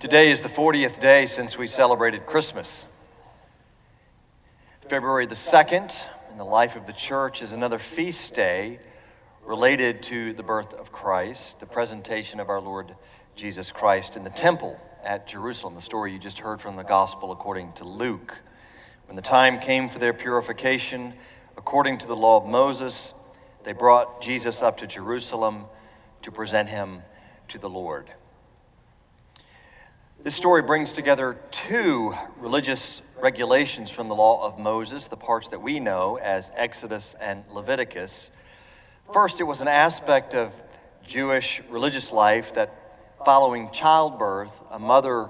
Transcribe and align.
Today 0.00 0.32
is 0.32 0.42
the 0.42 0.48
40th 0.48 1.00
day 1.00 1.26
since 1.26 1.56
we 1.56 1.66
celebrated 1.66 2.26
Christmas. 2.26 2.84
February 4.90 5.26
the 5.26 5.36
2nd, 5.36 5.94
in 6.32 6.36
the 6.36 6.44
life 6.44 6.76
of 6.76 6.86
the 6.86 6.92
church, 6.92 7.40
is 7.40 7.52
another 7.52 7.78
feast 7.78 8.34
day 8.34 8.80
related 9.46 10.02
to 10.02 10.34
the 10.34 10.42
birth 10.42 10.74
of 10.74 10.92
Christ, 10.92 11.58
the 11.60 11.66
presentation 11.66 12.40
of 12.40 12.50
our 12.50 12.60
Lord 12.60 12.94
Jesus 13.36 13.70
Christ 13.70 14.16
in 14.16 14.24
the 14.24 14.30
temple 14.30 14.78
at 15.04 15.28
Jerusalem, 15.28 15.76
the 15.76 15.80
story 15.80 16.12
you 16.12 16.18
just 16.18 16.40
heard 16.40 16.60
from 16.60 16.76
the 16.76 16.82
gospel 16.82 17.32
according 17.32 17.72
to 17.74 17.84
Luke. 17.84 18.36
When 19.06 19.16
the 19.16 19.22
time 19.22 19.60
came 19.60 19.88
for 19.88 20.00
their 20.00 20.12
purification, 20.12 21.14
according 21.56 21.98
to 21.98 22.06
the 22.06 22.16
law 22.16 22.36
of 22.42 22.46
Moses, 22.46 23.14
they 23.62 23.72
brought 23.72 24.20
Jesus 24.20 24.60
up 24.60 24.78
to 24.78 24.88
Jerusalem 24.88 25.64
to 26.22 26.32
present 26.32 26.68
him 26.68 27.00
to 27.48 27.58
the 27.58 27.70
Lord. 27.70 28.10
This 30.24 30.34
story 30.34 30.62
brings 30.62 30.90
together 30.90 31.36
two 31.50 32.14
religious 32.38 33.02
regulations 33.20 33.90
from 33.90 34.08
the 34.08 34.14
law 34.14 34.42
of 34.42 34.58
Moses, 34.58 35.06
the 35.06 35.18
parts 35.18 35.48
that 35.48 35.60
we 35.60 35.80
know 35.80 36.16
as 36.16 36.50
Exodus 36.56 37.14
and 37.20 37.44
Leviticus. 37.50 38.30
First, 39.12 39.40
it 39.40 39.42
was 39.42 39.60
an 39.60 39.68
aspect 39.68 40.34
of 40.34 40.54
Jewish 41.06 41.60
religious 41.68 42.10
life 42.10 42.54
that 42.54 42.72
following 43.26 43.70
childbirth, 43.70 44.50
a 44.70 44.78
mother 44.78 45.28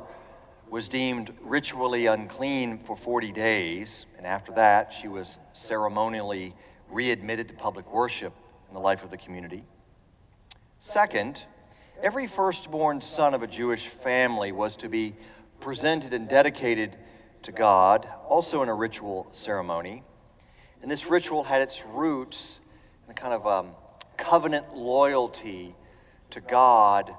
was 0.71 0.87
deemed 0.87 1.33
ritually 1.43 2.07
unclean 2.07 2.79
for 2.87 2.97
40 2.97 3.33
days, 3.33 4.07
and 4.17 4.25
after 4.25 4.53
that, 4.53 4.95
she 5.03 5.09
was 5.09 5.39
ceremonially 5.55 6.55
readmitted 6.89 7.49
to 7.49 7.55
public 7.55 7.93
worship 7.93 8.33
in 8.69 8.75
the 8.75 8.81
life 8.81 9.03
of 9.03 9.11
the 9.11 9.19
community. 9.19 9.65
Second, 10.79 11.43
every 12.03 12.27
firstborn 12.27 13.01
son 13.01 13.35
of 13.35 13.43
a 13.43 13.47
Jewish 13.47 13.89
family 14.03 14.53
was 14.53 14.77
to 14.77 14.89
be 14.89 15.15
presented 15.61 16.13
and 16.13 16.29
dedicated 16.29 16.97
to 17.45 17.53
God, 17.53 18.09
also 18.29 18.63
in 18.63 18.69
a 18.69 18.75
ritual 18.75 19.27
ceremony. 19.33 20.03
And 20.83 20.91
this 20.91 21.07
ritual 21.07 21.45
had 21.45 21.63
its 21.63 21.83
roots 21.93 22.61
in 23.07 23.13
a 23.13 23.15
kind 23.15 23.33
of 23.33 23.47
um, 23.47 23.71
covenant 24.17 24.75
loyalty 24.75 25.75
to 26.31 26.41
God, 26.41 27.15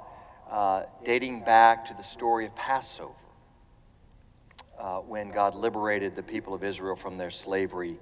uh, 0.50 0.84
dating 1.04 1.44
back 1.44 1.88
to 1.88 1.94
the 1.96 2.04
story 2.04 2.46
of 2.46 2.56
Passover, 2.56 3.14
uh, 4.80 4.98
when 4.98 5.32
God 5.32 5.56
liberated 5.56 6.16
the 6.16 6.24
people 6.24 6.54
of 6.54 6.64
Israel 6.64 6.96
from 6.96 7.18
their 7.18 7.32
slavery 7.32 7.98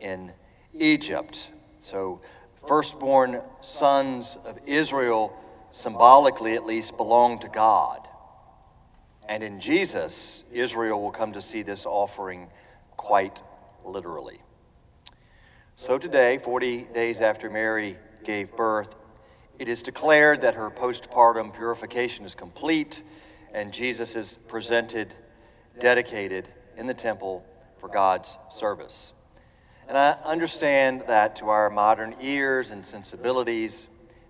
in 0.00 0.32
Egypt. 0.74 1.50
So, 1.80 2.20
firstborn 2.66 3.40
sons 3.60 4.38
of 4.44 4.58
Israel 4.66 5.36
symbolically 5.72 6.54
at 6.54 6.64
least, 6.64 6.96
belong 6.96 7.40
to 7.40 7.48
God. 7.48 8.06
And 9.28 9.42
in 9.42 9.60
Jesus, 9.60 10.44
Israel 10.52 11.00
will 11.00 11.10
come 11.10 11.32
to 11.32 11.42
see 11.42 11.62
this 11.62 11.86
offering 11.86 12.48
quite 12.96 13.42
literally. 13.84 14.40
So 15.76 15.98
today, 15.98 16.38
40 16.38 16.88
days 16.94 17.20
after 17.20 17.50
Mary 17.50 17.96
gave 18.24 18.54
birth, 18.56 18.88
it 19.58 19.68
is 19.68 19.82
declared 19.82 20.42
that 20.42 20.54
her 20.54 20.70
postpartum 20.70 21.54
purification 21.54 22.24
is 22.24 22.34
complete 22.34 23.02
and 23.52 23.72
Jesus 23.72 24.16
is 24.16 24.36
presented, 24.48 25.12
dedicated 25.78 26.48
in 26.76 26.86
the 26.86 26.94
temple 26.94 27.44
for 27.78 27.88
God's 27.88 28.36
service. 28.54 29.12
And 29.88 29.98
I 29.98 30.16
understand 30.24 31.04
that 31.08 31.36
to 31.36 31.48
our 31.48 31.68
modern 31.68 32.14
ears 32.20 32.70
and 32.70 32.84
sensibilities, 32.84 33.86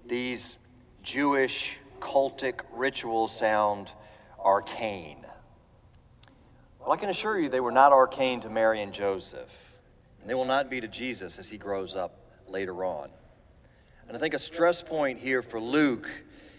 these 0.07 0.57
Jewish 1.03 1.77
cultic 2.01 2.61
rituals 2.73 3.37
sound 3.37 3.89
arcane. 4.39 5.25
Well, 6.81 6.93
I 6.93 6.97
can 6.97 7.11
assure 7.11 7.39
you 7.39 7.49
they 7.49 7.61
were 7.61 7.73
not 7.73 7.93
arcane 7.93 8.41
to 8.43 8.51
Mary 8.51 8.83
and 8.83 8.93
Joseph, 8.93 9.51
and 10.21 10.31
they 10.31 10.35
will 10.35 10.45
not 10.45 10.71
be 10.71 10.81
to 10.81 10.89
Jesus 10.89 11.39
as 11.39 11.49
he 11.49 11.59
grows 11.59 11.97
up 11.97 12.17
later 12.49 12.85
on. 12.85 13.11
And 14.09 14.17
I 14.17 14.21
think 14.21 14.35
a 14.35 14.39
stress 14.39 14.83
point 14.83 15.19
here 15.19 15.43
for 15.43 15.61
Luke 15.61 16.09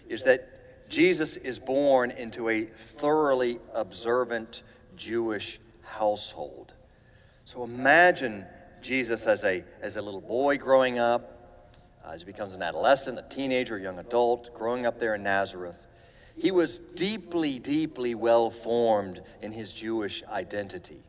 is 0.08 0.22
that 0.24 0.88
Jesus 0.88 1.36
is 1.36 1.58
born 1.58 2.10
into 2.10 2.48
a 2.50 2.66
thoroughly 2.98 3.58
observant 3.74 4.62
Jewish 4.96 5.60
household. 5.82 6.72
So 7.44 7.64
imagine 7.64 8.46
Jesus 8.82 9.26
as 9.26 9.44
a, 9.44 9.64
as 9.80 9.96
a 9.96 10.02
little 10.02 10.20
boy 10.20 10.58
growing 10.58 10.98
up, 10.98 11.33
Uh, 12.04 12.10
as 12.12 12.20
he 12.20 12.26
becomes 12.26 12.54
an 12.54 12.62
adolescent, 12.62 13.18
a 13.18 13.34
teenager, 13.34 13.76
a 13.76 13.82
young 13.82 13.98
adult, 13.98 14.52
growing 14.54 14.84
up 14.84 14.98
there 14.98 15.14
in 15.14 15.22
Nazareth. 15.22 15.76
He 16.36 16.50
was 16.50 16.80
deeply, 16.94 17.58
deeply 17.58 18.14
well 18.14 18.50
formed 18.50 19.22
in 19.42 19.52
his 19.52 19.72
Jewish 19.72 20.22
identity. 20.24 21.02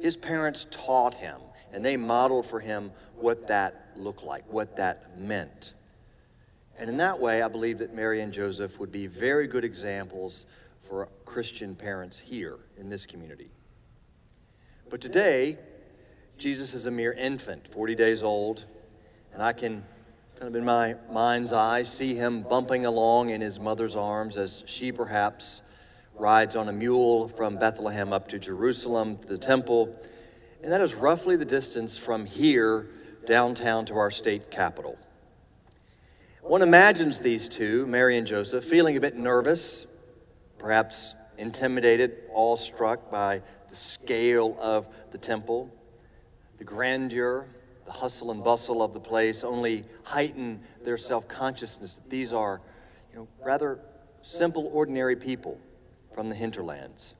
His 0.00 0.16
parents 0.16 0.66
taught 0.70 1.14
him, 1.14 1.40
and 1.72 1.84
they 1.84 1.96
modeled 1.96 2.46
for 2.46 2.58
him 2.58 2.90
what 3.16 3.46
that 3.48 3.90
looked 3.96 4.24
like, 4.24 4.44
what 4.50 4.76
that 4.76 5.18
meant. 5.20 5.74
And 6.78 6.90
in 6.90 6.96
that 6.96 7.20
way, 7.20 7.42
I 7.42 7.48
believe 7.48 7.78
that 7.78 7.94
Mary 7.94 8.20
and 8.20 8.32
Joseph 8.32 8.78
would 8.80 8.90
be 8.90 9.06
very 9.06 9.46
good 9.46 9.64
examples 9.64 10.46
for 10.88 11.08
Christian 11.24 11.76
parents 11.76 12.18
here 12.18 12.56
in 12.76 12.88
this 12.88 13.06
community. 13.06 13.50
But 14.90 15.00
today, 15.00 15.58
Jesus 16.38 16.74
is 16.74 16.86
a 16.86 16.90
mere 16.90 17.12
infant, 17.12 17.68
40 17.72 17.94
days 17.94 18.22
old, 18.24 18.64
and 19.32 19.42
I 19.42 19.52
can 19.52 19.84
kind 20.38 20.48
of 20.48 20.56
in 20.56 20.64
my 20.64 20.96
mind's 21.12 21.52
eye, 21.52 21.84
see 21.84 22.14
him 22.14 22.42
bumping 22.42 22.86
along 22.86 23.30
in 23.30 23.40
his 23.40 23.60
mother's 23.60 23.94
arms 23.94 24.36
as 24.36 24.64
she 24.66 24.90
perhaps 24.90 25.62
rides 26.16 26.56
on 26.56 26.68
a 26.68 26.72
mule 26.72 27.28
from 27.28 27.56
Bethlehem 27.56 28.12
up 28.12 28.28
to 28.28 28.38
Jerusalem, 28.38 29.16
to 29.18 29.28
the 29.28 29.38
temple. 29.38 29.94
And 30.62 30.72
that 30.72 30.80
is 30.80 30.94
roughly 30.94 31.36
the 31.36 31.44
distance 31.44 31.96
from 31.96 32.26
here 32.26 32.88
downtown 33.26 33.86
to 33.86 33.94
our 33.94 34.10
state 34.10 34.50
capital. 34.50 34.98
One 36.42 36.62
imagines 36.62 37.20
these 37.20 37.48
two, 37.48 37.86
Mary 37.86 38.18
and 38.18 38.26
Joseph, 38.26 38.64
feeling 38.64 38.96
a 38.96 39.00
bit 39.00 39.16
nervous, 39.16 39.86
perhaps 40.58 41.14
intimidated, 41.38 42.24
awestruck 42.32 43.10
by 43.10 43.40
the 43.70 43.76
scale 43.76 44.56
of 44.60 44.86
the 45.12 45.18
temple, 45.18 45.70
the 46.58 46.64
grandeur, 46.64 47.46
the 47.86 47.92
hustle 47.92 48.30
and 48.30 48.42
bustle 48.42 48.82
of 48.82 48.94
the 48.94 49.00
place 49.00 49.44
only 49.44 49.84
heighten 50.02 50.60
their 50.84 50.98
self 50.98 51.28
consciousness 51.28 51.96
that 51.96 52.10
these 52.10 52.32
are 52.32 52.60
you 53.12 53.18
know, 53.18 53.28
rather 53.44 53.78
simple, 54.22 54.70
ordinary 54.72 55.16
people 55.16 55.58
from 56.14 56.28
the 56.28 56.34
hinterlands. 56.34 57.14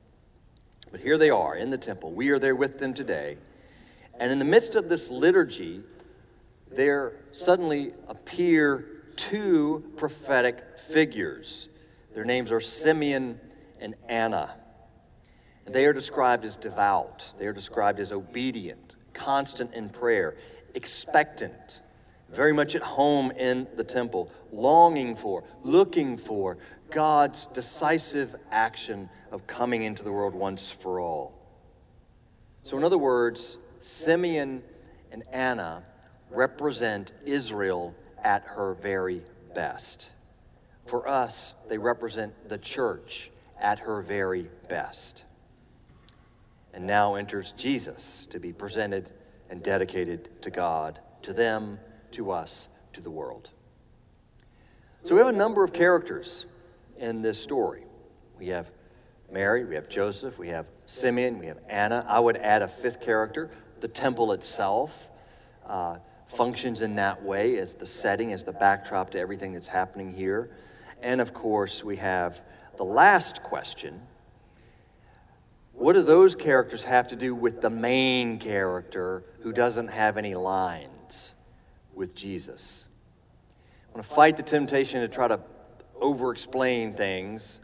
But 0.91 0.99
here 0.99 1.17
they 1.17 1.29
are 1.29 1.55
in 1.55 1.69
the 1.69 1.77
temple. 1.77 2.11
We 2.11 2.29
are 2.29 2.39
there 2.39 2.55
with 2.55 2.79
them 2.79 2.93
today. 2.93 3.37
And 4.19 4.31
in 4.31 4.39
the 4.39 4.45
midst 4.45 4.75
of 4.75 4.87
this 4.87 5.09
liturgy, 5.09 5.81
there 6.71 7.13
suddenly 7.31 7.93
appear 8.07 8.85
two 9.15 9.83
prophetic 9.97 10.63
figures. 10.91 11.69
Their 12.13 12.25
names 12.25 12.51
are 12.51 12.61
Simeon 12.61 13.39
and 13.79 13.95
Anna. 14.07 14.55
They 15.67 15.85
are 15.85 15.93
described 15.93 16.45
as 16.45 16.55
devout, 16.55 17.25
they 17.39 17.47
are 17.47 17.53
described 17.53 17.99
as 17.99 18.11
obedient, 18.11 18.95
constant 19.13 19.73
in 19.73 19.89
prayer 19.89 20.35
expectant, 20.75 21.81
very 22.29 22.53
much 22.53 22.75
at 22.75 22.81
home 22.81 23.31
in 23.31 23.67
the 23.75 23.83
temple, 23.83 24.31
longing 24.51 25.15
for, 25.15 25.43
looking 25.63 26.17
for 26.17 26.57
God's 26.91 27.47
decisive 27.47 28.35
action 28.51 29.09
of 29.31 29.45
coming 29.47 29.83
into 29.83 30.03
the 30.03 30.11
world 30.11 30.33
once 30.33 30.73
for 30.81 30.99
all. 30.99 31.33
So, 32.61 32.77
in 32.77 32.83
other 32.83 32.97
words, 32.97 33.57
Simeon 33.79 34.63
and 35.11 35.23
Anna 35.31 35.83
represent 36.29 37.11
Israel 37.25 37.93
at 38.23 38.43
her 38.43 38.73
very 38.75 39.21
best. 39.53 40.09
For 40.87 41.07
us, 41.07 41.53
they 41.69 41.77
represent 41.77 42.49
the 42.49 42.57
church 42.57 43.31
at 43.59 43.79
her 43.79 44.01
very 44.01 44.49
best. 44.69 45.23
And 46.73 46.85
now 46.85 47.15
enters 47.15 47.53
Jesus 47.57 48.27
to 48.31 48.39
be 48.39 48.51
presented 48.51 49.11
and 49.55 49.63
dedicated 49.63 50.27
to 50.41 50.51
God, 50.51 50.99
to 51.21 51.31
them, 51.31 51.79
to 52.11 52.29
us, 52.29 52.67
to 52.91 52.99
the 52.99 53.09
world. 53.09 53.49
So 55.05 55.15
we 55.15 55.19
have 55.19 55.29
a 55.29 55.37
number 55.37 55.63
of 55.63 55.71
characters 55.71 56.45
in 56.97 57.21
this 57.21 57.41
story. 57.41 57.83
We 58.37 58.47
have 58.47 58.67
Mary, 59.31 59.63
we 59.63 59.75
have 59.75 59.87
Joseph, 59.87 60.37
we 60.37 60.49
have 60.49 60.65
Simeon, 60.87 61.39
we 61.39 61.45
have 61.45 61.59
Anna. 61.69 62.05
I 62.05 62.19
would 62.19 62.35
add 62.35 62.63
a 62.63 62.67
fifth 62.67 62.99
character. 62.99 63.49
The 63.79 63.87
temple 63.87 64.33
itself 64.33 64.91
uh, 65.65 65.99
functions 66.35 66.81
in 66.81 66.93
that 66.95 67.23
way 67.23 67.57
as 67.57 67.75
the 67.75 67.85
setting, 67.85 68.33
as 68.33 68.43
the 68.43 68.51
backdrop 68.51 69.11
to 69.11 69.19
everything 69.19 69.53
that's 69.53 69.69
happening 69.69 70.13
here. 70.13 70.49
And 71.01 71.21
of 71.21 71.33
course, 71.33 71.81
we 71.81 71.95
have 71.95 72.41
the 72.75 72.83
last 72.83 73.41
question 73.41 74.01
what 75.77 75.93
do 75.93 76.01
those 76.03 76.35
characters 76.35 76.83
have 76.83 77.07
to 77.09 77.15
do 77.15 77.35
with 77.35 77.61
the 77.61 77.69
main 77.69 78.39
character 78.39 79.23
who 79.41 79.51
doesn't 79.51 79.89
have 79.89 80.17
any 80.17 80.35
lines 80.35 81.33
with 81.93 82.15
Jesus? 82.15 82.85
I 83.89 83.97
want 83.97 84.07
to 84.07 84.15
fight 84.15 84.37
the 84.37 84.43
temptation 84.43 85.01
to 85.01 85.07
try 85.07 85.27
to 85.27 85.39
over 86.01 86.31
explain 86.31 86.93
things. 86.93 87.59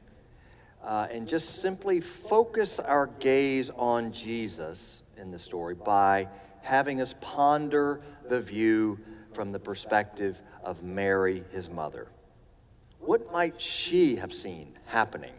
uh, 0.84 1.08
and 1.12 1.28
just 1.28 1.62
simply 1.62 2.00
focus 2.02 2.80
our 2.80 3.08
gaze 3.20 3.70
on 3.76 4.12
Jesus 4.12 5.04
in 5.18 5.32
the 5.32 5.40
story 5.40 5.76
by 5.76 6.28
having 6.62 7.02
us 7.02 7.16
ponder 7.22 8.02
the 8.30 8.40
view 8.42 9.00
from 9.34 9.52
the 9.52 9.60
perspective 9.60 10.42
of 10.64 10.84
Mary, 10.84 11.44
his 11.52 11.70
mother. 11.70 12.08
What 13.00 13.32
might 13.32 13.60
she 13.60 14.16
have 14.16 14.34
seen 14.34 14.78
happening 14.86 15.34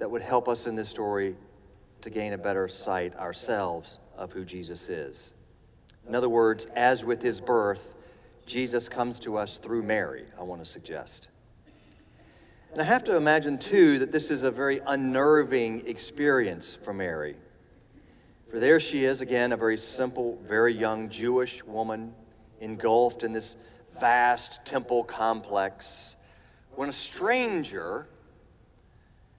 that 0.00 0.10
would 0.10 0.22
help 0.22 0.48
us 0.48 0.66
in 0.66 0.74
this 0.74 0.88
story 0.88 1.36
to 2.00 2.10
gain 2.10 2.32
a 2.32 2.38
better 2.38 2.68
sight 2.68 3.14
ourselves 3.16 4.00
of 4.16 4.32
who 4.32 4.44
Jesus 4.44 4.88
is? 4.88 5.32
In 6.08 6.14
other 6.14 6.28
words, 6.28 6.66
as 6.74 7.04
with 7.04 7.22
his 7.22 7.40
birth, 7.40 7.94
Jesus 8.46 8.88
comes 8.88 9.20
to 9.20 9.36
us 9.36 9.60
through 9.62 9.82
Mary, 9.82 10.24
I 10.38 10.42
want 10.42 10.64
to 10.64 10.68
suggest. 10.68 11.28
And 12.72 12.80
I 12.80 12.84
have 12.84 13.04
to 13.04 13.16
imagine, 13.16 13.58
too, 13.58 13.98
that 13.98 14.10
this 14.10 14.30
is 14.30 14.42
a 14.42 14.50
very 14.50 14.80
unnerving 14.86 15.86
experience 15.86 16.78
for 16.82 16.94
Mary. 16.94 17.36
For 18.50 18.58
there 18.58 18.80
she 18.80 19.04
is, 19.04 19.20
again, 19.20 19.52
a 19.52 19.56
very 19.56 19.76
simple, 19.76 20.38
very 20.48 20.74
young 20.74 21.10
Jewish 21.10 21.62
woman 21.64 22.14
engulfed 22.60 23.22
in 23.22 23.32
this 23.32 23.56
vast 24.00 24.60
temple 24.64 25.04
complex, 25.04 26.16
when 26.74 26.88
a 26.88 26.92
stranger, 26.92 28.06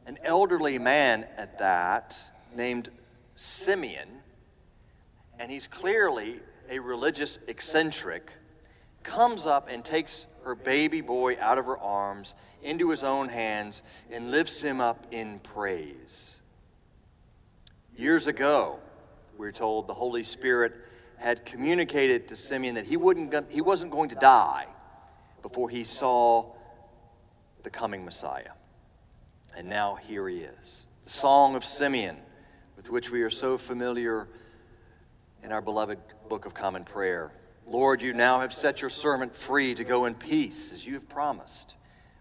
an 0.06 0.18
elderly 0.24 0.78
man 0.78 1.26
at 1.38 1.60
that, 1.60 2.20
named 2.56 2.90
Simeon, 3.36 4.08
and 5.40 5.52
he's 5.52 5.68
clearly 5.68 6.40
a 6.70 6.80
religious 6.80 7.40
eccentric, 7.48 8.32
comes 9.04 9.46
up 9.46 9.68
and 9.70 9.84
takes 9.84 10.26
her 10.44 10.56
baby 10.56 11.02
boy 11.02 11.38
out 11.40 11.58
of 11.58 11.66
her 11.66 11.78
arms 11.78 12.36
into 12.64 12.90
his 12.90 13.04
own 13.04 13.30
hands 13.30 13.82
and 14.12 14.32
lifts 14.32 14.62
him 14.62 14.80
up 14.80 15.06
in 15.12 15.40
praise. 15.40 16.40
Years 17.96 18.28
ago, 18.28 18.80
we're 19.38 19.52
told 19.52 19.88
the 19.88 19.94
Holy 19.94 20.24
Spirit 20.24 20.74
had 21.18 21.46
communicated 21.46 22.28
to 22.28 22.36
Simeon 22.36 22.76
that 22.76 22.86
he, 22.86 22.98
wouldn't, 22.98 23.34
he 23.50 23.62
wasn't 23.62 23.92
going 23.92 24.10
to 24.10 24.16
die 24.16 24.66
before 25.42 25.70
he 25.70 25.84
saw 25.84 26.46
the 27.64 27.70
coming 27.70 28.04
Messiah. 28.04 28.52
And 29.56 29.68
now 29.68 29.96
here 29.96 30.28
he 30.28 30.40
is. 30.40 30.86
The 31.06 31.12
Song 31.12 31.56
of 31.56 31.66
Simeon, 31.66 32.18
with 32.78 32.90
which 32.90 33.10
we 33.10 33.22
are 33.22 33.30
so 33.30 33.58
familiar 33.58 34.28
in 35.44 35.52
our 35.52 35.62
beloved 35.62 36.00
Book 36.30 36.46
of 36.46 36.54
Common 36.54 36.86
Prayer. 36.86 37.32
Lord, 37.68 38.02
you 38.02 38.14
now 38.14 38.40
have 38.40 38.54
set 38.54 38.82
your 38.82 38.90
servant 38.90 39.36
free 39.36 39.76
to 39.76 39.84
go 39.84 40.06
in 40.06 40.16
peace, 40.16 40.72
as 40.74 40.86
you 40.86 40.94
have 40.94 41.08
promised. 41.10 41.76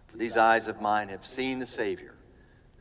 For 0.07 0.17
these 0.17 0.37
eyes 0.37 0.67
of 0.67 0.81
mine 0.81 1.09
have 1.09 1.25
seen 1.25 1.59
the 1.59 1.65
Savior, 1.65 2.15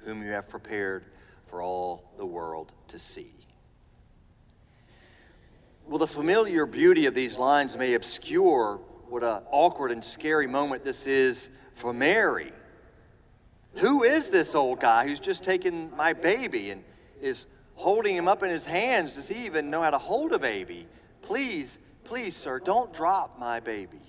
whom 0.05 0.23
you 0.23 0.31
have 0.31 0.49
prepared 0.49 1.05
for 1.46 1.62
all 1.62 2.12
the 2.17 2.26
world 2.26 2.73
to 2.88 2.99
see. 2.99 3.32
Well, 5.87 5.99
the 5.99 6.06
familiar 6.06 6.67
beauty 6.67 7.06
of 7.06 7.14
these 7.14 7.37
lines 7.37 7.76
may 7.76 7.94
obscure 7.94 8.81
what 9.08 9.25
an 9.25 9.43
awkward 9.50 9.91
and 9.91 10.05
scary 10.05 10.46
moment 10.46 10.85
this 10.85 11.06
is 11.06 11.49
for 11.75 11.93
Mary. 11.93 12.53
Who 13.76 14.02
is 14.05 14.28
this 14.28 14.55
old 14.55 14.81
guy 14.81 15.06
who's 15.06 15.20
just 15.20 15.43
taken 15.43 15.94
my 15.96 16.12
baby 16.12 16.70
and 16.70 16.82
is 17.20 17.46
holding 17.75 18.17
him 18.17 18.28
up 18.28 18.43
in 18.43 18.50
his 18.50 18.64
hands? 18.64 19.14
Does 19.14 19.28
he 19.28 19.46
even 19.46 19.70
know 19.70 19.82
how 19.82 19.90
to 19.90 19.99
hold 19.99 20.32
a 20.32 20.38
baby? 20.38 20.87
Please, 21.22 21.78
please, 22.05 22.37
sir, 22.37 22.58
don't 22.58 22.93
drop 22.93 23.38
my 23.38 23.61
baby. 23.61 24.00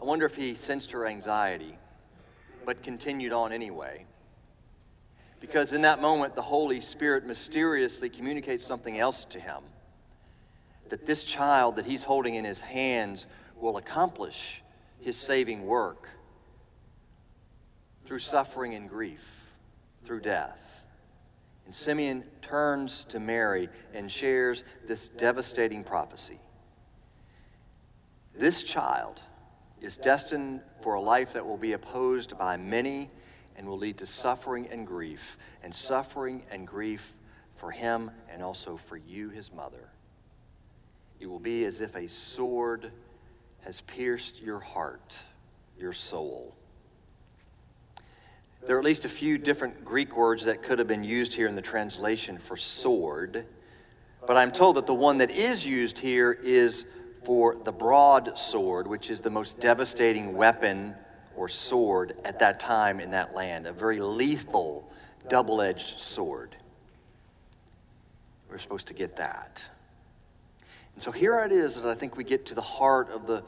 I 0.00 0.04
wonder 0.04 0.24
if 0.24 0.34
he 0.34 0.54
sensed 0.54 0.90
her 0.92 1.06
anxiety, 1.06 1.76
but 2.64 2.82
continued 2.82 3.32
on 3.32 3.52
anyway. 3.52 4.06
Because 5.40 5.72
in 5.72 5.82
that 5.82 6.00
moment, 6.00 6.34
the 6.34 6.42
Holy 6.42 6.80
Spirit 6.80 7.26
mysteriously 7.26 8.08
communicates 8.08 8.64
something 8.64 8.98
else 8.98 9.26
to 9.30 9.38
him 9.38 9.62
that 10.88 11.06
this 11.06 11.22
child 11.22 11.76
that 11.76 11.86
he's 11.86 12.02
holding 12.02 12.34
in 12.34 12.44
his 12.44 12.60
hands 12.60 13.26
will 13.60 13.76
accomplish 13.76 14.62
his 15.00 15.16
saving 15.16 15.66
work 15.66 16.08
through 18.04 18.18
suffering 18.18 18.74
and 18.74 18.88
grief, 18.88 19.20
through 20.04 20.20
death. 20.20 20.58
And 21.66 21.74
Simeon 21.74 22.24
turns 22.42 23.06
to 23.10 23.20
Mary 23.20 23.68
and 23.94 24.10
shares 24.10 24.64
this 24.88 25.08
devastating 25.08 25.84
prophecy. 25.84 26.40
This 28.36 28.62
child 28.62 29.20
is 29.80 29.96
destined 29.96 30.60
for 30.82 30.94
a 30.94 31.00
life 31.00 31.32
that 31.34 31.46
will 31.46 31.56
be 31.56 31.72
opposed 31.72 32.36
by 32.36 32.56
many 32.56 33.10
and 33.56 33.68
will 33.68 33.78
lead 33.78 33.98
to 33.98 34.06
suffering 34.06 34.68
and 34.70 34.86
grief, 34.86 35.36
and 35.62 35.74
suffering 35.74 36.42
and 36.50 36.66
grief 36.66 37.02
for 37.56 37.70
him 37.70 38.10
and 38.32 38.42
also 38.42 38.78
for 38.88 38.96
you, 38.96 39.28
his 39.28 39.52
mother. 39.52 39.90
It 41.20 41.26
will 41.26 41.38
be 41.38 41.64
as 41.66 41.80
if 41.80 41.94
a 41.94 42.08
sword 42.08 42.90
has 43.64 43.80
pierced 43.82 44.40
your 44.40 44.60
heart, 44.60 45.18
your 45.78 45.92
soul. 45.92 46.54
There 48.66 48.76
are 48.76 48.78
at 48.78 48.84
least 48.84 49.04
a 49.04 49.08
few 49.08 49.38
different 49.38 49.84
Greek 49.84 50.16
words 50.16 50.44
that 50.44 50.62
could 50.62 50.78
have 50.78 50.88
been 50.88 51.04
used 51.04 51.32
here 51.32 51.46
in 51.46 51.54
the 51.54 51.62
translation 51.62 52.38
for 52.38 52.56
sword, 52.56 53.46
but 54.26 54.36
I'm 54.36 54.52
told 54.52 54.76
that 54.76 54.86
the 54.86 54.94
one 54.94 55.18
that 55.18 55.30
is 55.30 55.64
used 55.64 55.98
here 55.98 56.32
is 56.32 56.84
for 57.24 57.56
the 57.64 57.72
broadsword, 57.72 58.86
which 58.86 59.10
is 59.10 59.20
the 59.20 59.30
most 59.30 59.58
devastating 59.60 60.34
weapon 60.34 60.94
or 61.36 61.48
sword 61.48 62.16
at 62.24 62.38
that 62.38 62.60
time 62.60 63.00
in 63.00 63.10
that 63.10 63.34
land, 63.34 63.66
a 63.66 63.72
very 63.72 64.00
lethal, 64.00 64.90
double 65.28 65.62
edged 65.62 65.98
sword. 65.98 66.54
We're 68.50 68.58
supposed 68.58 68.88
to 68.88 68.94
get 68.94 69.16
that. 69.16 69.62
And 70.94 71.02
so 71.02 71.10
here 71.10 71.38
it 71.40 71.52
is 71.52 71.76
that 71.76 71.86
I 71.86 71.94
think 71.94 72.16
we 72.16 72.24
get 72.24 72.46
to 72.46 72.54
the 72.54 72.60
heart 72.60 73.10
of 73.10 73.26
the 73.26 73.42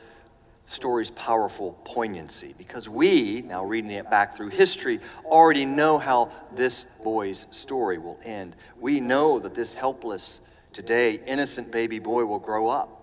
story's 0.67 1.11
powerful 1.11 1.79
poignancy 1.85 2.55
because 2.57 2.89
we, 2.89 3.43
now 3.43 3.65
reading 3.65 3.91
it 3.91 4.09
back 4.11 4.37
through 4.37 4.49
history, 4.49 5.01
already 5.25 5.67
know 5.67 5.99
how 5.99 6.31
this 6.55 6.87
boy's 7.03 7.47
story 7.51 7.99
will 7.99 8.19
end. 8.25 8.57
We 8.81 9.01
know 9.01 9.39
that 9.41 9.55
this 9.55 9.73
helpless, 9.73 10.41
today 10.73 11.21
innocent 11.27 11.71
baby 11.71 11.99
boy 11.99 12.25
will 12.25 12.39
grow 12.39 12.69
up 12.69 13.03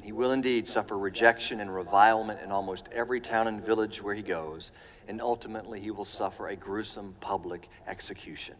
and 0.00 0.06
he 0.06 0.12
will 0.12 0.32
indeed 0.32 0.66
suffer 0.66 0.96
rejection 0.96 1.60
and 1.60 1.68
revilement 1.68 2.42
in 2.42 2.50
almost 2.50 2.88
every 2.90 3.20
town 3.20 3.48
and 3.48 3.62
village 3.62 4.02
where 4.02 4.14
he 4.14 4.22
goes. 4.22 4.72
And 5.08 5.20
ultimately, 5.20 5.78
he 5.78 5.90
will 5.90 6.06
suffer 6.06 6.48
a 6.48 6.56
gruesome 6.56 7.14
public 7.20 7.68
execution. 7.86 8.54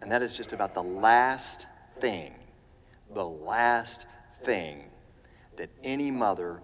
And 0.00 0.10
that 0.10 0.22
is 0.22 0.32
just 0.32 0.54
about 0.54 0.72
the 0.72 0.82
last 0.82 1.66
thing, 2.00 2.32
the 3.14 3.24
last 3.24 4.06
thing 4.44 4.84
that 5.56 5.68
any 5.82 6.10
mother 6.10 6.60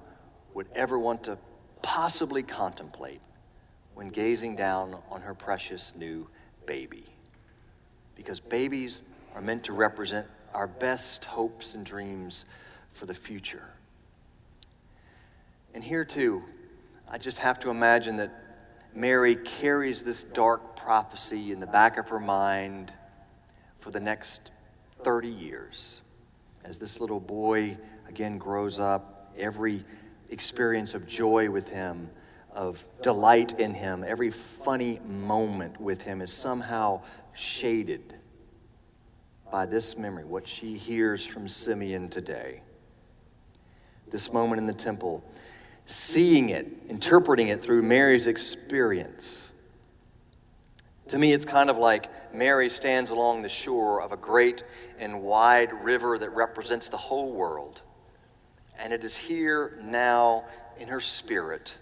would 0.54 0.68
ever 0.74 0.98
want 0.98 1.24
to 1.24 1.38
possibly 1.82 2.42
contemplate 2.42 3.20
when 3.94 4.08
gazing 4.08 4.56
down 4.56 4.96
on 5.10 5.20
her 5.20 5.34
precious 5.34 5.92
new 5.96 6.26
baby. 6.66 7.04
Because 8.14 8.40
babies 8.40 9.02
are 9.34 9.40
meant 9.40 9.64
to 9.64 9.72
represent 9.72 10.26
our 10.54 10.66
best 10.66 11.24
hopes 11.24 11.74
and 11.74 11.84
dreams 11.84 12.46
for 12.94 13.06
the 13.06 13.14
future. 13.14 13.68
And 15.74 15.84
here, 15.84 16.04
too, 16.04 16.42
I 17.10 17.18
just 17.18 17.38
have 17.38 17.58
to 17.60 17.70
imagine 17.70 18.16
that 18.16 18.32
Mary 18.94 19.36
carries 19.36 20.02
this 20.02 20.24
dark 20.32 20.74
prophecy 20.76 21.52
in 21.52 21.60
the 21.60 21.66
back 21.66 21.98
of 21.98 22.08
her 22.08 22.18
mind 22.18 22.92
for 23.80 23.90
the 23.90 24.00
next 24.00 24.50
30 25.04 25.28
years. 25.28 26.00
As 26.66 26.78
this 26.78 26.99
little 26.99 27.20
boy 27.20 27.78
again 28.08 28.38
grows 28.38 28.80
up, 28.80 29.32
every 29.38 29.85
experience 30.30 30.94
of 30.94 31.06
joy 31.06 31.49
with 31.49 31.68
him, 31.68 32.11
of 32.52 32.85
delight 33.02 33.61
in 33.61 33.73
him, 33.73 34.04
every 34.06 34.32
funny 34.64 35.00
moment 35.06 35.80
with 35.80 36.00
him 36.02 36.20
is 36.20 36.32
somehow 36.32 37.02
shaded 37.35 38.14
by 39.52 39.64
this 39.64 39.96
memory, 39.96 40.25
what 40.25 40.49
she 40.49 40.76
hears 40.76 41.25
from 41.25 41.49
Simeon 41.49 42.08
today 42.08 42.62
this 44.11 44.32
moment 44.32 44.61
in 44.61 44.66
the 44.66 44.73
temple, 44.73 45.23
seeing 45.85 46.50
it, 46.50 46.66
interpreting 46.88 47.49
it 47.49 47.62
through 47.62 47.82
Mary's 47.82 48.26
experience. 48.26 49.52
To 51.08 51.18
me, 51.18 51.32
it's 51.32 51.44
kind 51.44 51.70
of 51.70 51.76
like 51.76 52.08
Mary 52.37 52.69
stands 52.69 53.11
along 53.11 53.43
the 53.43 53.49
shore 53.49 54.02
of 54.02 54.12
a 54.12 54.16
great 54.16 54.62
and 54.99 55.23
wide 55.23 55.73
river 55.83 56.19
that 56.19 56.31
represents 56.31 56.88
the 56.88 56.97
whole 56.97 57.33
world. 57.33 57.81
And 58.78 58.93
it 58.93 59.05
is 59.05 59.16
here 59.16 59.78
now 59.83 60.45
in 60.78 60.88
her 60.88 61.00
spirit 61.00 61.78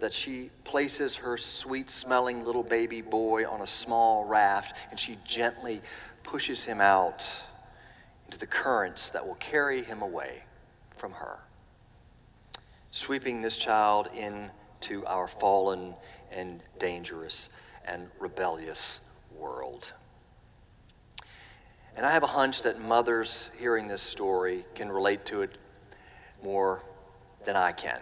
that 0.00 0.12
she 0.12 0.50
places 0.64 1.16
her 1.16 1.36
sweet 1.36 1.90
smelling 1.90 2.44
little 2.44 2.62
baby 2.62 3.00
boy 3.00 3.48
on 3.48 3.62
a 3.62 3.66
small 3.66 4.24
raft 4.24 4.76
and 4.90 5.00
she 5.00 5.18
gently 5.24 5.80
pushes 6.22 6.62
him 6.64 6.80
out 6.80 7.26
into 8.26 8.38
the 8.38 8.46
currents 8.46 9.08
that 9.10 9.26
will 9.26 9.36
carry 9.36 9.82
him 9.82 10.02
away 10.02 10.42
from 10.96 11.12
her. 11.12 11.38
Sweeping 12.90 13.40
this 13.40 13.56
child 13.56 14.08
into 14.14 15.04
our 15.06 15.26
fallen 15.26 15.94
and 16.30 16.62
dangerous 16.78 17.48
and 17.86 18.08
rebellious 18.20 19.00
world. 19.38 19.92
And 21.96 22.06
I 22.06 22.12
have 22.12 22.22
a 22.22 22.28
hunch 22.28 22.62
that 22.62 22.80
mothers 22.80 23.48
hearing 23.58 23.88
this 23.88 24.02
story 24.02 24.64
can 24.74 24.90
relate 24.90 25.26
to 25.26 25.42
it 25.42 25.58
more 26.42 26.82
than 27.44 27.56
I 27.56 27.72
can. 27.72 28.00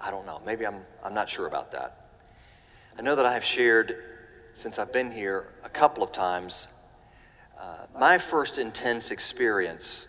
I 0.00 0.10
don't 0.10 0.26
know. 0.26 0.40
Maybe 0.44 0.66
I'm, 0.66 0.82
I'm 1.02 1.14
not 1.14 1.30
sure 1.30 1.46
about 1.46 1.72
that. 1.72 2.10
I 2.98 3.02
know 3.02 3.16
that 3.16 3.24
I 3.24 3.32
have 3.32 3.44
shared, 3.44 3.96
since 4.52 4.78
I've 4.78 4.92
been 4.92 5.10
here, 5.10 5.48
a 5.64 5.68
couple 5.68 6.02
of 6.02 6.12
times, 6.12 6.66
uh, 7.58 7.86
my 7.98 8.18
first 8.18 8.58
intense 8.58 9.10
experience 9.10 10.06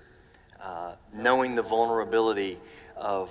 uh, 0.60 0.96
knowing 1.14 1.56
the 1.56 1.62
vulnerability 1.62 2.58
of 2.96 3.30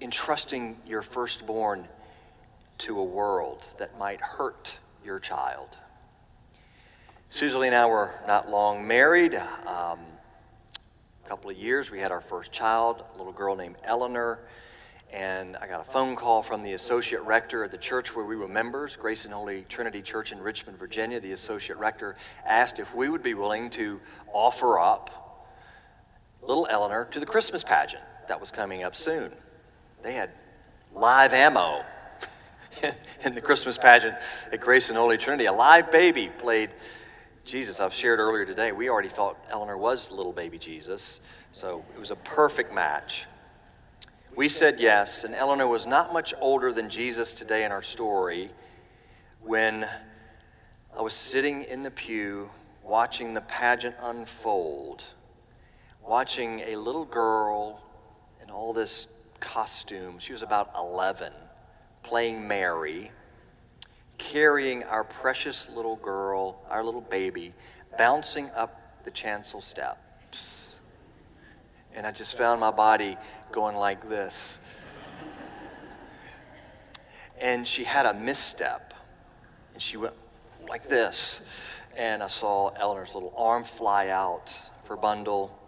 entrusting 0.00 0.76
your 0.86 1.02
firstborn 1.02 1.88
to 2.78 2.98
a 2.98 3.04
world 3.04 3.66
that 3.78 3.98
might 3.98 4.20
hurt 4.20 4.78
your 5.04 5.20
child. 5.20 5.76
Susie 7.30 7.56
and 7.66 7.74
I 7.74 7.86
were 7.86 8.10
not 8.26 8.50
long 8.50 8.86
married. 8.86 9.34
Um, 9.34 9.98
a 11.24 11.28
couple 11.28 11.50
of 11.50 11.56
years, 11.56 11.90
we 11.90 11.98
had 11.98 12.12
our 12.12 12.20
first 12.20 12.52
child, 12.52 13.04
a 13.14 13.16
little 13.16 13.32
girl 13.32 13.56
named 13.56 13.76
Eleanor. 13.84 14.40
And 15.12 15.56
I 15.58 15.66
got 15.66 15.80
a 15.80 15.92
phone 15.92 16.16
call 16.16 16.42
from 16.42 16.62
the 16.62 16.72
associate 16.72 17.22
rector 17.22 17.64
at 17.64 17.70
the 17.70 17.78
church 17.78 18.14
where 18.14 18.24
we 18.24 18.36
were 18.36 18.48
members, 18.48 18.96
Grace 18.96 19.24
and 19.24 19.32
Holy 19.32 19.64
Trinity 19.68 20.02
Church 20.02 20.32
in 20.32 20.40
Richmond, 20.40 20.78
Virginia. 20.78 21.20
The 21.20 21.32
associate 21.32 21.78
rector 21.78 22.16
asked 22.46 22.78
if 22.78 22.94
we 22.94 23.08
would 23.08 23.22
be 23.22 23.34
willing 23.34 23.70
to 23.70 24.00
offer 24.32 24.78
up 24.78 25.22
little 26.42 26.66
Eleanor 26.70 27.06
to 27.12 27.20
the 27.20 27.26
Christmas 27.26 27.62
pageant 27.62 28.02
that 28.28 28.40
was 28.40 28.50
coming 28.50 28.82
up 28.82 28.96
soon. 28.96 29.32
They 30.02 30.14
had 30.14 30.30
live 30.94 31.32
ammo 31.32 31.84
in 33.24 33.34
the 33.34 33.40
Christmas 33.40 33.78
pageant 33.78 34.16
at 34.50 34.60
Grace 34.60 34.88
and 34.88 34.96
Holy 34.96 35.18
Trinity. 35.18 35.46
A 35.46 35.52
live 35.52 35.90
baby 35.90 36.30
played 36.38 36.70
Jesus. 37.44 37.80
I've 37.80 37.94
shared 37.94 38.20
earlier 38.20 38.44
today, 38.44 38.72
we 38.72 38.88
already 38.88 39.08
thought 39.08 39.36
Eleanor 39.50 39.76
was 39.76 40.10
little 40.10 40.32
baby 40.32 40.58
Jesus, 40.58 41.20
so 41.50 41.84
it 41.94 41.98
was 41.98 42.10
a 42.10 42.16
perfect 42.16 42.72
match. 42.72 43.24
We 44.36 44.48
said 44.48 44.80
yes, 44.80 45.24
and 45.24 45.34
Eleanor 45.34 45.66
was 45.66 45.84
not 45.84 46.12
much 46.12 46.32
older 46.40 46.72
than 46.72 46.88
Jesus 46.88 47.34
today 47.34 47.64
in 47.64 47.72
our 47.72 47.82
story 47.82 48.50
when 49.40 49.86
I 50.96 51.02
was 51.02 51.14
sitting 51.14 51.62
in 51.64 51.82
the 51.82 51.90
pew 51.90 52.48
watching 52.84 53.34
the 53.34 53.40
pageant 53.42 53.96
unfold, 54.00 55.04
watching 56.06 56.60
a 56.60 56.76
little 56.76 57.04
girl 57.04 57.82
in 58.42 58.50
all 58.50 58.72
this 58.72 59.06
costume. 59.40 60.18
She 60.18 60.32
was 60.32 60.42
about 60.42 60.70
11 60.76 61.32
playing 62.02 62.46
Mary, 62.46 63.10
carrying 64.18 64.84
our 64.84 65.04
precious 65.04 65.66
little 65.74 65.96
girl, 65.96 66.60
our 66.70 66.84
little 66.84 67.00
baby, 67.00 67.54
bouncing 67.98 68.50
up 68.50 69.04
the 69.04 69.10
chancel 69.10 69.60
steps. 69.60 70.68
And 71.94 72.06
I 72.06 72.10
just 72.10 72.36
found 72.36 72.60
my 72.60 72.70
body 72.70 73.16
going 73.50 73.76
like 73.76 74.08
this. 74.08 74.58
And 77.40 77.66
she 77.66 77.84
had 77.84 78.06
a 78.06 78.14
misstep. 78.14 78.94
And 79.74 79.82
she 79.82 79.96
went 79.96 80.14
like 80.68 80.88
this. 80.88 81.40
And 81.96 82.22
I 82.22 82.28
saw 82.28 82.70
Eleanor's 82.70 83.14
little 83.14 83.34
arm 83.36 83.64
fly 83.64 84.08
out 84.08 84.54
of 84.82 84.88
her 84.88 84.96
bundle. 84.96 85.58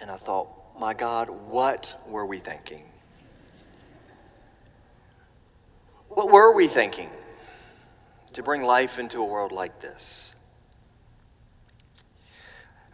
And 0.00 0.10
I 0.10 0.16
thought, 0.16 0.48
my 0.78 0.92
God, 0.92 1.30
what 1.30 1.94
were 2.06 2.26
we 2.26 2.40
thinking? 2.40 2.89
What 6.10 6.28
were 6.28 6.52
we 6.52 6.66
thinking 6.66 7.08
to 8.32 8.42
bring 8.42 8.62
life 8.62 8.98
into 8.98 9.20
a 9.20 9.24
world 9.24 9.52
like 9.52 9.80
this? 9.80 10.32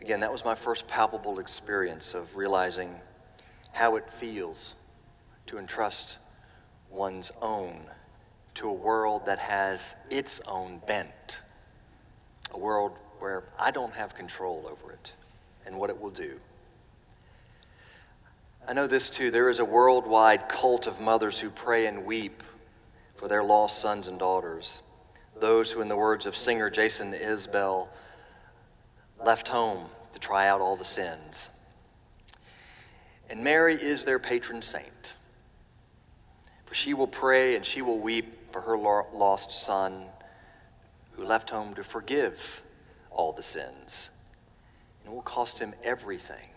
Again, 0.03 0.21
that 0.21 0.31
was 0.31 0.45
my 0.45 0.55
first 0.55 0.87
palpable 0.87 1.39
experience 1.39 2.13
of 2.13 2.37
realizing 2.37 2.95
how 3.73 3.97
it 3.97 4.05
feels 4.21 4.75
to 5.47 5.57
entrust 5.57 6.19
one's 6.91 7.33
own 7.41 7.81
to 8.57 8.69
a 8.69 8.73
world 8.73 9.25
that 9.25 9.39
has 9.39 9.95
its 10.11 10.43
own 10.47 10.83
bent, 10.87 11.41
a 12.51 12.59
world 12.59 12.93
where 13.19 13.45
I 13.59 13.71
don't 13.71 13.95
have 13.95 14.15
control 14.15 14.69
over 14.71 14.93
it 14.93 15.13
and 15.65 15.79
what 15.79 15.89
it 15.89 15.99
will 15.99 16.11
do. 16.11 16.39
I 18.69 18.75
know 18.75 18.87
this 18.87 19.09
too. 19.09 19.31
There 19.31 19.49
is 19.49 19.59
a 19.59 19.65
worldwide 19.65 20.51
cult 20.51 20.87
of 20.87 21.01
mothers 21.01 21.39
who 21.39 21.49
pray 21.49 21.87
and 21.87 22.05
weep 22.05 22.43
for 23.17 23.29
their 23.29 23.43
lost 23.43 23.81
sons 23.81 24.09
and 24.09 24.19
daughters, 24.19 24.81
those 25.39 25.71
who, 25.71 25.81
in 25.81 25.89
the 25.89 25.97
words 25.97 26.27
of 26.27 26.37
singer 26.37 26.71
Jason 26.71 27.13
Isbell, 27.13 27.89
left 29.25 29.49
home 29.49 29.87
to 30.13 30.19
try 30.19 30.49
out 30.49 30.61
all 30.61 30.77
the 30.77 30.85
sins. 30.85 31.51
And 33.29 33.43
Mary 33.43 33.81
is 33.81 34.05
their 34.05 34.19
patron 34.19 34.63
saint. 34.63 35.17
For 36.67 36.75
she 36.75 36.95
will 36.95 37.09
pray 37.09 37.57
and 37.57 37.65
she 37.65 37.83
will 37.83 37.99
weep 37.99 38.53
for 38.53 38.61
her 38.61 38.77
lost 38.77 39.53
son 39.53 40.07
who 41.13 41.25
left 41.25 41.51
home 41.51 41.75
to 41.75 41.85
forgive 41.85 42.39
all 43.11 43.33
the 43.33 43.43
sins. 43.43 44.11
And 45.01 45.13
it 45.13 45.15
will 45.15 45.23
cost 45.23 45.59
him 45.59 45.75
everything, 45.83 46.49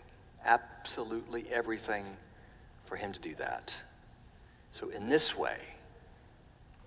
absolutely 0.44 1.46
everything, 1.50 2.16
for 2.84 2.96
him 2.96 3.12
to 3.12 3.20
do 3.20 3.34
that. 3.36 3.74
So, 4.72 4.88
in 4.90 5.08
this 5.08 5.36
way, 5.36 5.58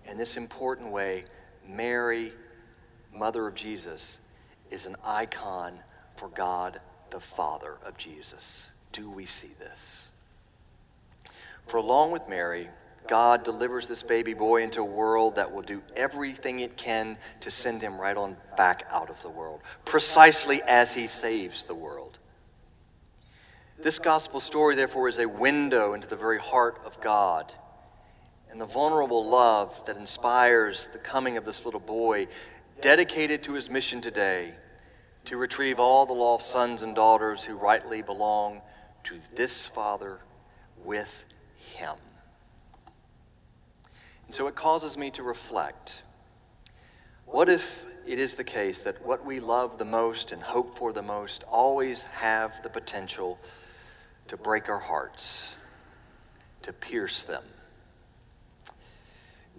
in 0.09 0.17
this 0.17 0.37
important 0.37 0.91
way, 0.91 1.25
Mary, 1.67 2.33
Mother 3.13 3.47
of 3.47 3.55
Jesus, 3.55 4.19
is 4.71 4.85
an 4.85 4.95
icon 5.03 5.79
for 6.15 6.29
God 6.29 6.79
the 7.09 7.19
Father 7.19 7.77
of 7.85 7.97
Jesus. 7.97 8.67
Do 8.91 9.09
we 9.09 9.25
see 9.25 9.51
this? 9.59 10.09
For 11.67 11.77
along 11.77 12.11
with 12.11 12.27
Mary, 12.27 12.69
God 13.07 13.43
delivers 13.43 13.87
this 13.87 14.03
baby 14.03 14.33
boy 14.33 14.63
into 14.63 14.81
a 14.81 14.85
world 14.85 15.35
that 15.35 15.51
will 15.51 15.61
do 15.61 15.81
everything 15.95 16.59
it 16.59 16.77
can 16.77 17.17
to 17.41 17.51
send 17.51 17.81
him 17.81 17.99
right 17.99 18.15
on 18.15 18.37
back 18.57 18.85
out 18.89 19.09
of 19.09 19.21
the 19.21 19.29
world, 19.29 19.61
precisely 19.85 20.61
as 20.63 20.93
he 20.93 21.07
saves 21.07 21.63
the 21.63 21.75
world. 21.75 22.17
This 23.81 23.99
gospel 23.99 24.39
story, 24.39 24.75
therefore, 24.75 25.09
is 25.09 25.19
a 25.19 25.27
window 25.27 25.93
into 25.93 26.07
the 26.07 26.15
very 26.15 26.39
heart 26.39 26.79
of 26.85 26.99
God 27.01 27.51
and 28.53 28.61
the 28.61 28.65
vulnerable 28.67 29.27
love 29.27 29.73
that 29.87 29.97
inspires 29.97 30.87
the 30.93 30.99
coming 30.99 31.37
of 31.37 31.43
this 31.43 31.65
little 31.65 31.79
boy, 31.79 32.27
dedicated 32.81 33.41
to 33.41 33.53
his 33.53 33.67
mission 33.67 33.99
today 33.99 34.53
to 35.25 35.37
retrieve 35.37 35.79
all 35.79 36.05
the 36.05 36.13
lost 36.13 36.51
sons 36.51 36.83
and 36.83 36.95
daughters 36.95 37.43
who 37.43 37.55
rightly 37.55 38.03
belong 38.03 38.61
to 39.03 39.15
this 39.35 39.65
Father 39.65 40.19
with 40.85 41.09
him. 41.75 41.95
And 44.27 44.35
so 44.35 44.45
it 44.45 44.53
causes 44.53 44.99
me 44.99 45.09
to 45.11 45.23
reflect 45.23 46.03
what 47.25 47.49
if 47.49 47.63
it 48.05 48.19
is 48.19 48.35
the 48.35 48.43
case 48.43 48.81
that 48.81 49.03
what 49.03 49.25
we 49.25 49.39
love 49.39 49.79
the 49.79 49.85
most 49.85 50.31
and 50.31 50.43
hope 50.43 50.77
for 50.77 50.93
the 50.93 51.01
most 51.01 51.43
always 51.45 52.03
have 52.03 52.61
the 52.61 52.69
potential 52.69 53.39
to 54.27 54.37
break 54.37 54.69
our 54.69 54.79
hearts, 54.79 55.47
to 56.61 56.71
pierce 56.71 57.23
them? 57.23 57.43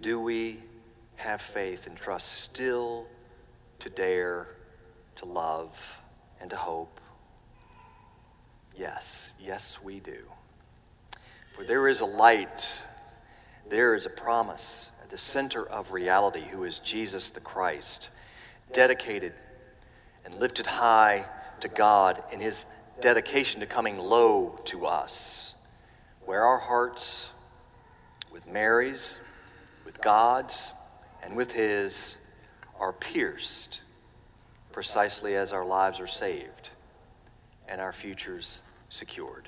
Do 0.01 0.19
we 0.19 0.59
have 1.15 1.41
faith 1.41 1.87
and 1.87 1.95
trust 1.95 2.31
still 2.31 3.07
to 3.79 3.89
dare, 3.89 4.47
to 5.17 5.25
love, 5.25 5.71
and 6.41 6.49
to 6.49 6.55
hope? 6.55 6.99
Yes, 8.77 9.31
yes, 9.39 9.77
we 9.83 9.99
do. 9.99 10.17
For 11.55 11.63
there 11.63 11.87
is 11.87 12.01
a 12.01 12.05
light, 12.05 12.67
there 13.69 13.95
is 13.95 14.05
a 14.05 14.09
promise 14.09 14.89
at 15.01 15.09
the 15.09 15.17
center 15.17 15.65
of 15.65 15.91
reality 15.91 16.41
who 16.41 16.65
is 16.65 16.79
Jesus 16.79 17.29
the 17.29 17.39
Christ, 17.39 18.09
dedicated 18.73 19.33
and 20.25 20.35
lifted 20.35 20.65
high 20.65 21.25
to 21.61 21.69
God 21.69 22.21
in 22.33 22.39
his 22.39 22.65
dedication 22.99 23.61
to 23.61 23.65
coming 23.65 23.97
low 23.97 24.59
to 24.65 24.85
us, 24.85 25.53
where 26.25 26.43
our 26.43 26.59
hearts, 26.59 27.29
with 28.31 28.45
Mary's, 28.47 29.19
with 29.85 30.01
God's 30.01 30.71
and 31.23 31.35
with 31.35 31.51
His 31.51 32.17
are 32.79 32.93
pierced 32.93 33.81
precisely 34.71 35.35
as 35.35 35.53
our 35.53 35.65
lives 35.65 35.99
are 35.99 36.07
saved 36.07 36.71
and 37.67 37.79
our 37.79 37.93
futures 37.93 38.61
secured. 38.89 39.47